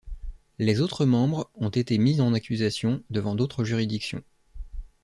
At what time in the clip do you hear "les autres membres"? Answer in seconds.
0.57-1.51